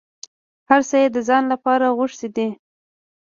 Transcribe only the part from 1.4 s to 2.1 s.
لپاره